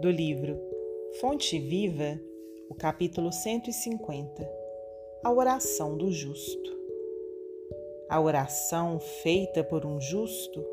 do 0.00 0.10
livro 0.10 0.58
Fonte 1.20 1.58
Viva, 1.58 2.18
o 2.70 2.74
capítulo 2.74 3.30
150 3.30 4.50
A 5.22 5.30
oração 5.30 5.94
do 5.94 6.10
justo. 6.10 6.70
A 8.08 8.18
oração 8.18 8.98
feita 8.98 9.62
por 9.62 9.84
um 9.84 10.00
justo 10.00 10.64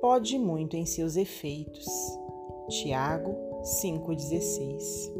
pode 0.00 0.36
muito 0.36 0.76
em 0.76 0.84
seus 0.84 1.14
efeitos. 1.14 1.86
Tiago 2.68 3.36
5,16 3.62 5.12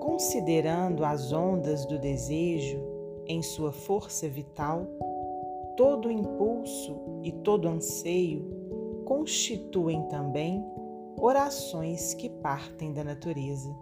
Considerando 0.00 1.04
as 1.04 1.32
ondas 1.32 1.86
do 1.86 1.96
desejo 1.96 2.82
em 3.24 3.40
sua 3.40 3.70
força 3.70 4.28
vital, 4.28 4.84
todo 5.76 6.10
impulso 6.10 7.20
e 7.22 7.30
todo 7.30 7.68
anseio 7.68 8.58
constituem 9.04 10.02
também 10.08 10.64
orações 11.20 12.14
que 12.14 12.30
partem 12.30 12.92
da 12.94 13.04
natureza. 13.04 13.76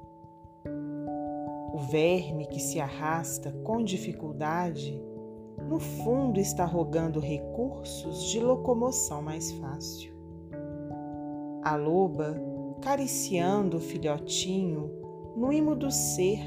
O 1.72 1.78
verme 1.78 2.46
que 2.46 2.58
se 2.58 2.80
arrasta 2.80 3.52
com 3.62 3.84
dificuldade, 3.84 5.00
no 5.68 5.78
fundo 5.78 6.40
está 6.40 6.64
rogando 6.64 7.20
recursos 7.20 8.24
de 8.30 8.40
locomoção 8.40 9.22
mais 9.22 9.52
fácil. 9.52 10.12
A 11.62 11.76
loba, 11.76 12.34
cariciando 12.82 13.76
o 13.76 13.80
filhotinho 13.80 14.90
no 15.36 15.52
imo 15.52 15.76
do 15.76 15.90
ser, 15.92 16.40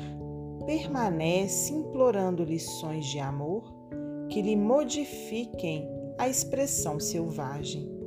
permanece 0.66 1.74
implorando 1.74 2.44
lições 2.44 3.06
de 3.06 3.20
amor 3.20 3.64
que 4.28 4.42
lhe 4.42 4.56
modifiquem 4.56 5.88
a 6.18 6.28
expressão 6.28 7.00
selvagem. 7.00 8.01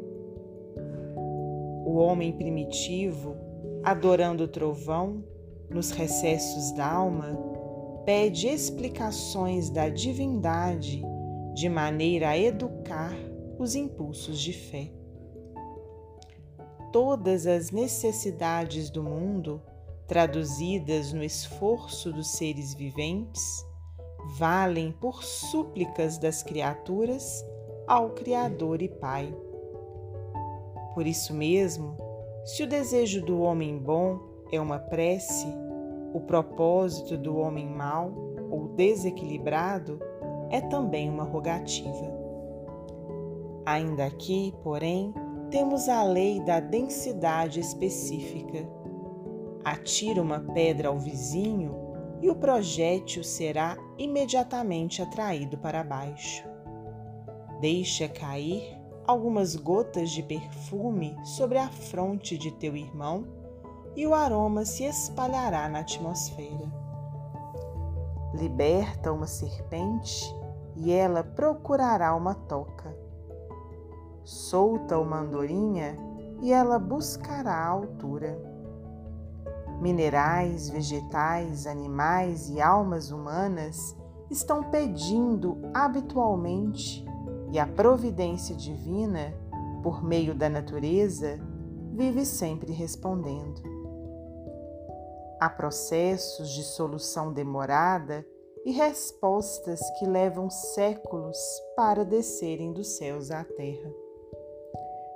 O 1.95 1.99
homem 1.99 2.33
primitivo, 2.33 3.37
adorando 3.85 4.43
o 4.43 4.49
trovão, 4.49 5.23
nos 5.71 5.93
recessos 5.93 6.73
da 6.73 6.91
alma, 6.91 7.39
pede 8.05 8.49
explicações 8.49 9.71
da 9.71 9.89
divindade 9.89 11.05
de 11.55 11.69
maneira 11.69 12.31
a 12.31 12.37
educar 12.37 13.15
os 13.61 13.77
impulsos 13.77 14.41
de 14.41 14.53
fé. 14.53 14.91
Todas 16.91 17.47
as 17.47 17.71
necessidades 17.71 18.91
do 18.91 19.01
mundo, 19.05 19.63
traduzidas 20.09 21.13
no 21.13 21.23
esforço 21.23 22.13
dos 22.13 22.33
seres 22.33 22.75
viventes, 22.75 23.65
valem 24.37 24.91
por 24.91 25.23
súplicas 25.23 26.19
das 26.19 26.43
criaturas 26.43 27.47
ao 27.87 28.11
Criador 28.11 28.83
e 28.83 28.89
Pai. 28.89 29.33
Por 30.95 31.07
isso 31.07 31.35
mesmo, 31.35 31.97
se 32.45 32.63
o 32.63 32.67
desejo 32.69 33.25
do 33.25 33.41
homem 33.41 33.77
bom 33.77 34.21
é 34.53 34.61
uma 34.61 34.79
prece, 34.79 35.47
o 36.13 36.21
propósito 36.21 37.19
do 37.19 37.37
homem 37.37 37.69
mau 37.69 38.13
ou 38.49 38.69
desequilibrado 38.69 39.99
é 40.51 40.61
também 40.61 41.11
uma 41.11 41.25
rogativa. 41.25 42.15
Ainda 43.67 44.05
aqui, 44.05 44.55
porém, 44.63 45.13
temos 45.51 45.89
a 45.89 46.05
lei 46.05 46.41
da 46.41 46.61
densidade 46.61 47.59
específica. 47.59 48.69
Atira 49.65 50.23
uma 50.23 50.39
pedra 50.39 50.89
ao 50.89 50.99
vizinho 50.99 51.75
e 52.21 52.31
o 52.31 52.37
projétil 52.37 53.25
será 53.25 53.77
imediatamente 53.99 55.03
atraído 55.03 55.59
para 55.59 55.83
baixo. 55.83 56.47
Deixa 57.61 58.07
cair 58.07 58.84
algumas 59.07 59.55
gotas 59.55 60.11
de 60.11 60.23
perfume 60.23 61.17
sobre 61.25 61.59
a 61.59 61.69
fronte 61.69 62.39
de 62.39 62.51
teu 62.53 62.77
irmão 62.77 63.27
e 63.97 64.07
o 64.07 64.15
aroma 64.15 64.65
se 64.65 64.85
espalhará 64.85 65.69
na 65.69 65.81
atmosfera. 65.81 66.73
Liberta 68.35 69.13
uma 69.13 69.27
serpente 69.27 70.35
e 70.75 70.93
ela 70.93 71.23
procurará 71.23 72.15
uma 72.15 72.35
toca. 72.35 72.97
Solta 74.25 74.99
uma 74.99 75.21
andorinha 75.21 75.97
e 76.41 76.53
ela 76.53 76.79
buscará 76.79 77.55
a 77.55 77.69
altura. 77.69 78.37
Minerais, 79.81 80.71
vegetais, 80.71 81.67
animais 81.67 82.49
e 82.49 82.61
almas 82.61 83.11
humanas 83.11 83.97
estão 84.31 84.65
pedindo 84.65 85.59
habitualmente 85.75 87.05
e 87.55 87.59
a 87.61 87.69
providência 87.69 88.53
divina, 88.53 89.33
por 89.81 90.03
meio 90.03 90.35
da 90.35 90.51
natureza, 90.51 91.39
vive 91.93 92.27
sempre 92.27 92.73
respondendo. 92.73 93.63
Há 95.41 95.49
processos 95.49 96.51
de 96.51 96.65
solução 96.65 97.33
demorada 97.33 98.27
e 98.65 98.73
respostas 98.73 99.81
que 100.01 100.05
levam 100.05 100.51
séculos 100.51 101.39
para 101.77 102.05
descerem 102.05 102.73
dos 102.73 102.97
céus 102.97 103.31
à 103.31 103.45
terra. 103.45 103.93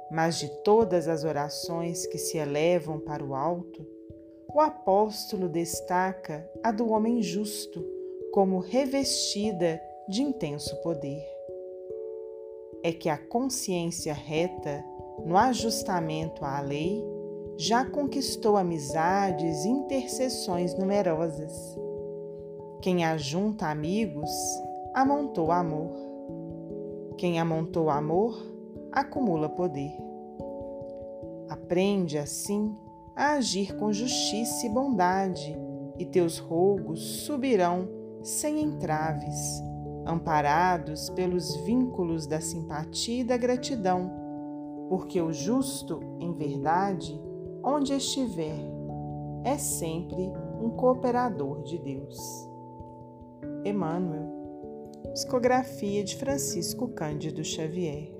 Mas 0.08 0.38
de 0.38 0.48
todas 0.62 1.08
as 1.08 1.24
orações 1.24 2.06
que 2.06 2.18
se 2.18 2.38
elevam 2.38 3.00
para 3.00 3.24
o 3.24 3.34
alto, 3.34 3.84
o 4.54 4.60
apóstolo 4.60 5.48
destaca 5.48 6.48
a 6.62 6.70
do 6.70 6.88
homem 6.88 7.20
justo 7.20 7.84
como 8.32 8.60
revestida 8.60 9.80
de 10.08 10.22
intenso 10.22 10.76
poder 10.82 11.37
é 12.82 12.92
que 12.92 13.08
a 13.08 13.18
consciência 13.18 14.12
reta, 14.14 14.84
no 15.24 15.36
ajustamento 15.36 16.44
à 16.44 16.60
lei, 16.60 17.04
já 17.56 17.84
conquistou 17.84 18.56
amizades 18.56 19.64
e 19.64 19.68
intercessões 19.68 20.76
numerosas. 20.78 21.52
Quem 22.80 23.04
ajunta 23.04 23.66
amigos, 23.66 24.30
amontou 24.94 25.50
amor. 25.50 25.90
Quem 27.16 27.40
amontou 27.40 27.90
amor, 27.90 28.40
acumula 28.92 29.48
poder. 29.48 29.92
Aprende 31.48 32.16
assim 32.16 32.76
a 33.16 33.32
agir 33.32 33.76
com 33.76 33.92
justiça 33.92 34.66
e 34.66 34.68
bondade, 34.68 35.58
e 35.98 36.04
teus 36.04 36.38
rogos 36.38 37.00
subirão 37.24 37.88
sem 38.22 38.60
entraves 38.60 39.67
amparados 40.08 41.10
pelos 41.10 41.54
vínculos 41.56 42.26
da 42.26 42.40
simpatia 42.40 43.20
e 43.20 43.24
da 43.24 43.36
gratidão, 43.36 44.10
porque 44.88 45.20
o 45.20 45.32
justo, 45.32 46.00
em 46.18 46.32
verdade, 46.32 47.20
onde 47.62 47.92
estiver, 47.92 48.58
é 49.44 49.58
sempre 49.58 50.32
um 50.60 50.70
cooperador 50.70 51.62
de 51.62 51.78
Deus. 51.78 52.18
Emmanuel, 53.64 54.26
psicografia 55.12 56.02
de 56.02 56.16
Francisco 56.16 56.88
Cândido 56.88 57.44
Xavier. 57.44 58.17